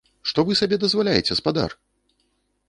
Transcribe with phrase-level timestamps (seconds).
[0.29, 1.77] Што вы сабе дазваляеце, спадар?